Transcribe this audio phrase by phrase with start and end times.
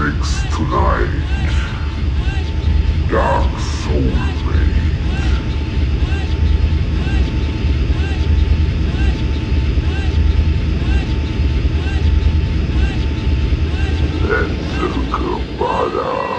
[0.00, 1.10] Mix tonight,
[3.10, 4.80] Dark Soulmate.
[14.24, 16.08] Enzo Cabana.
[16.08, 16.29] Entertainment.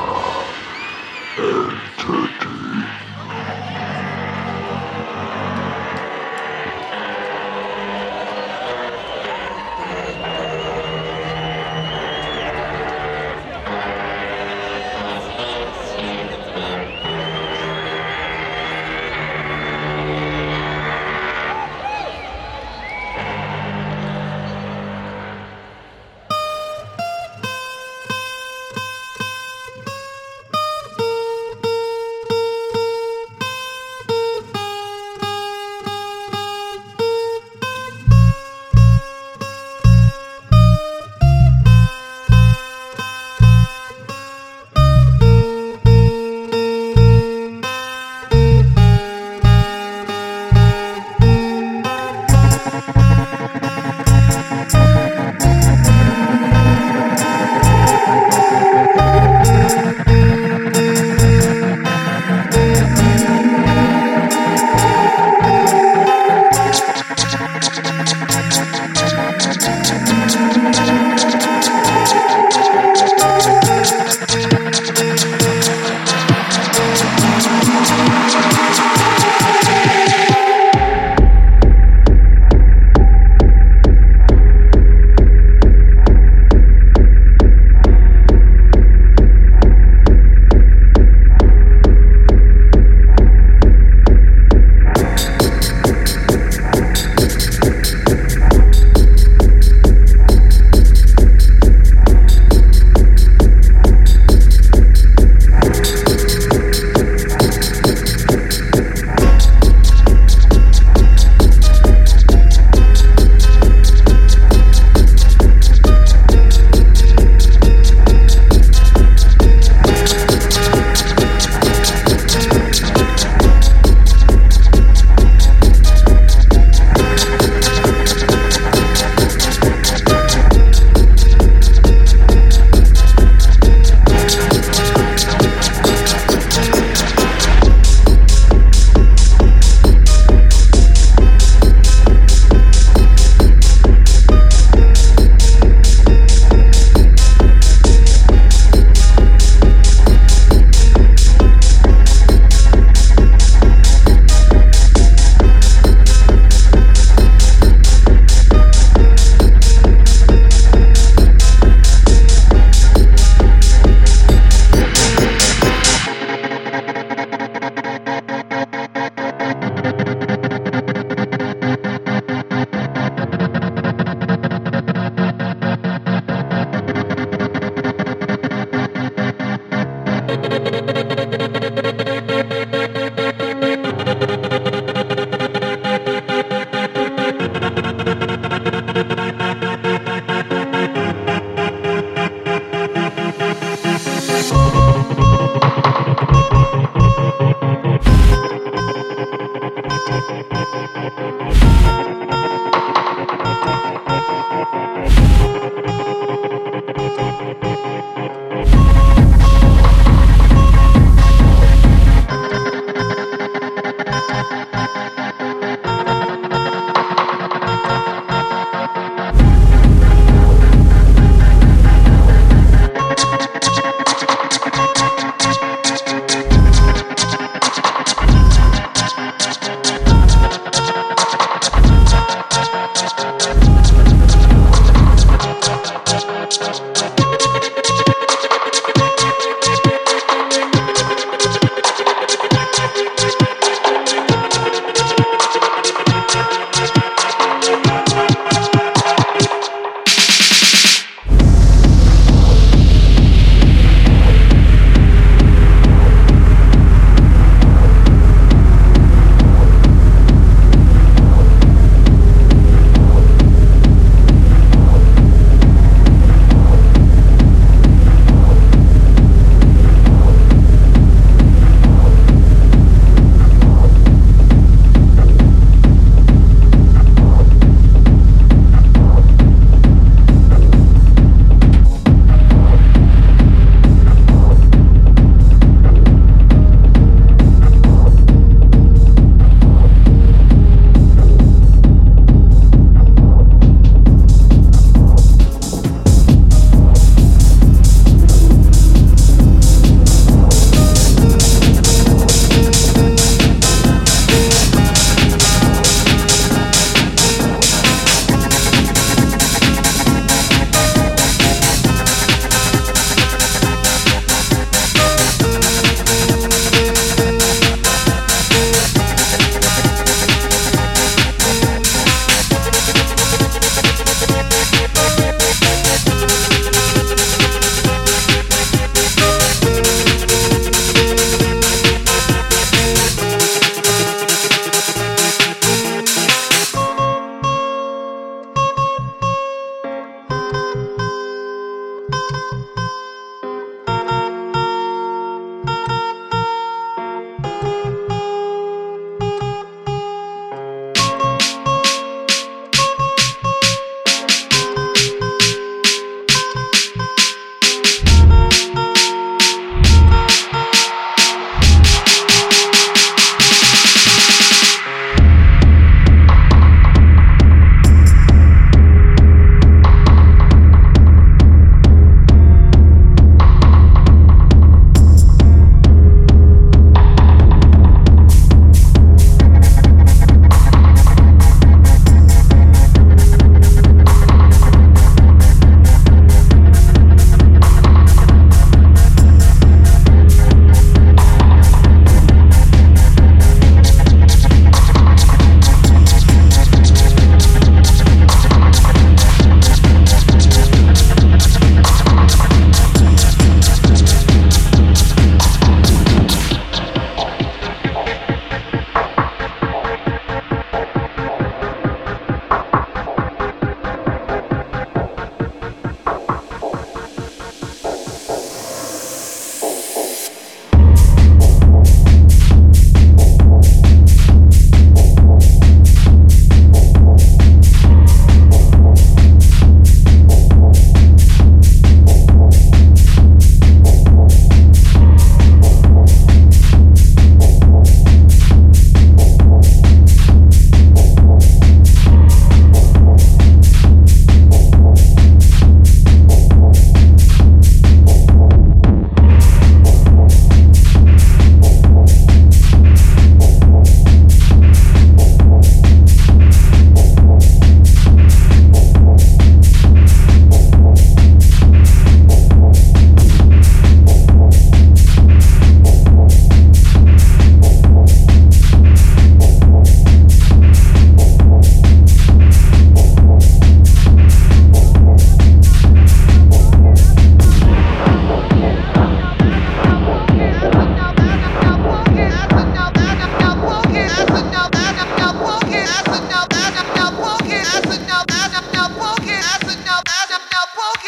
[490.69, 491.00] help.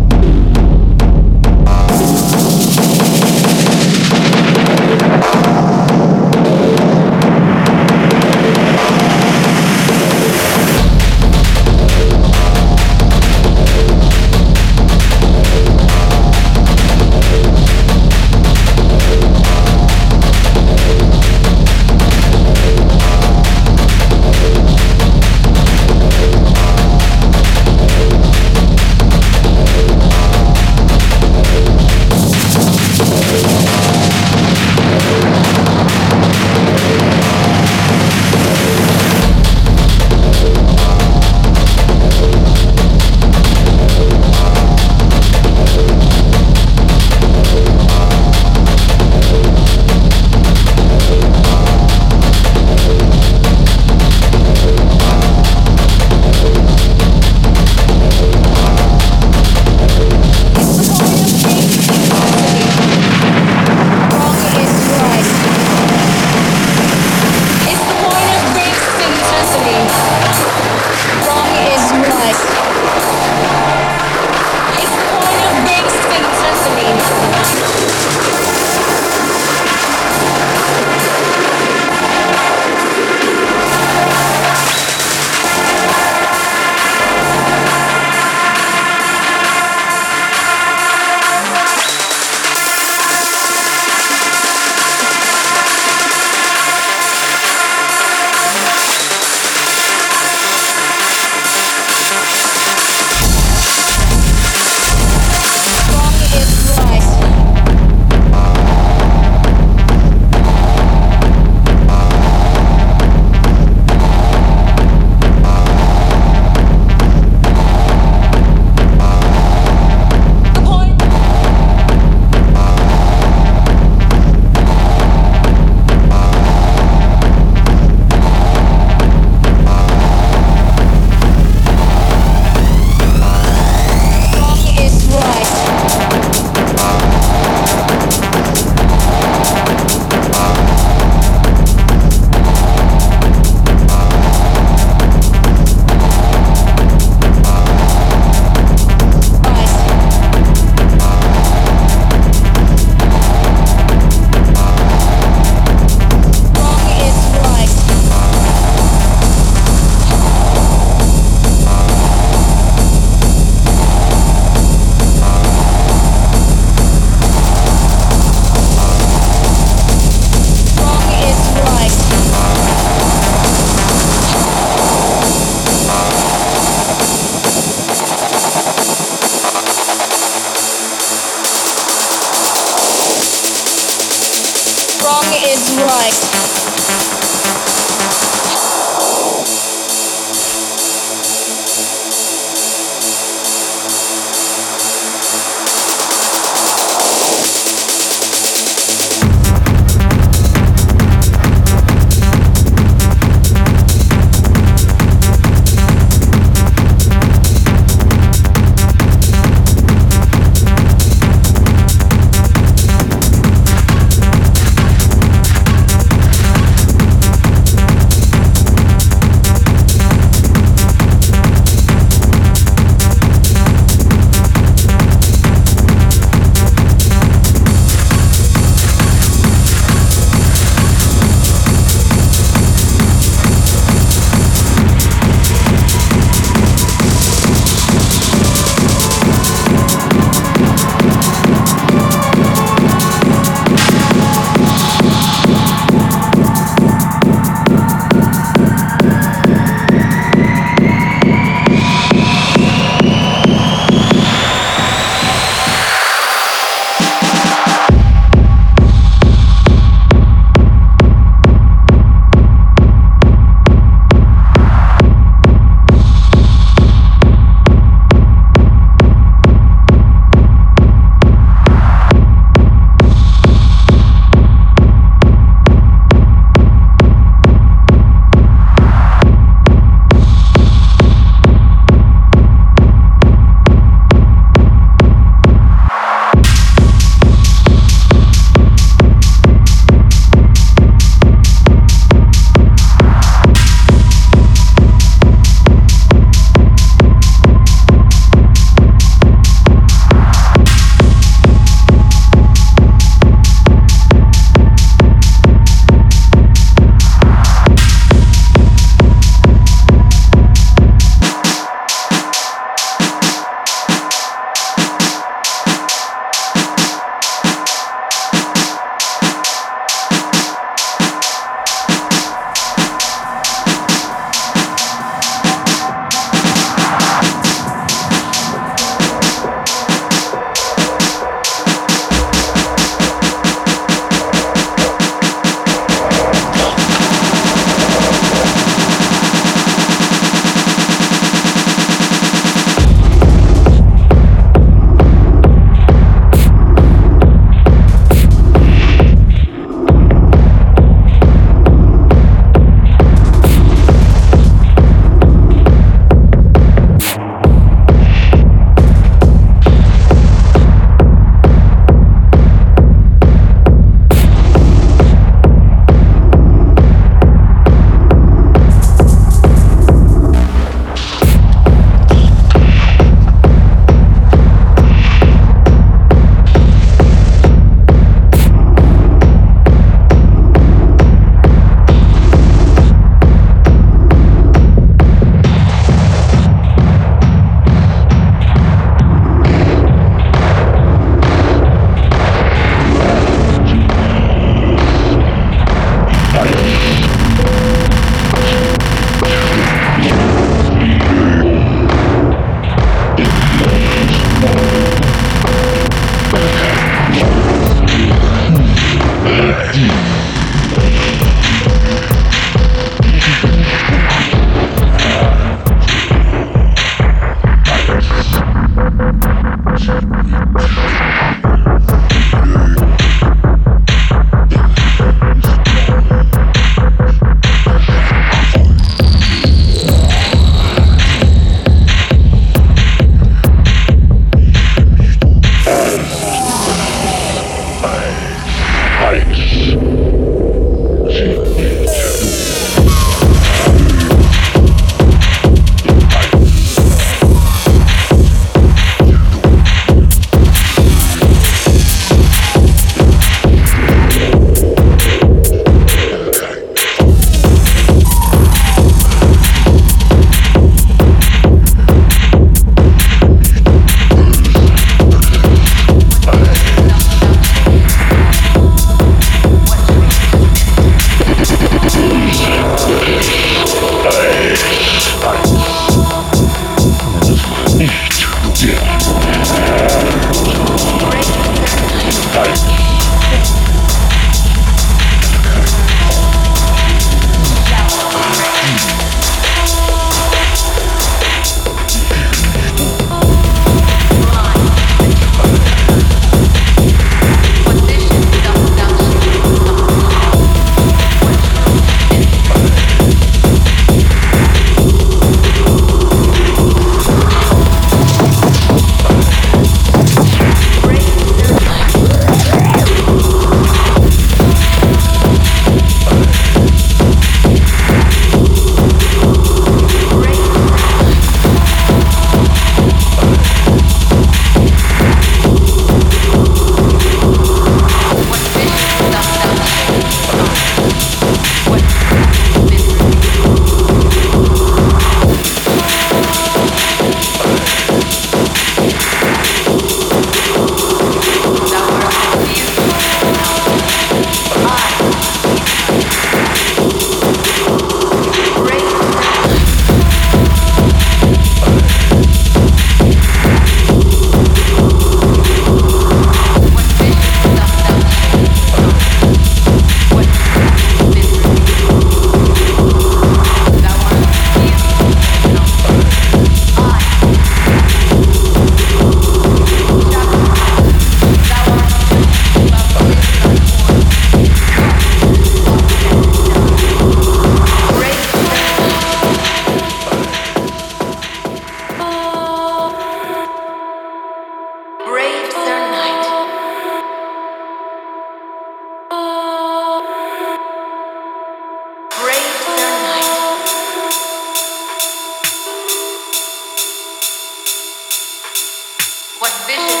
[599.77, 600.00] bitches.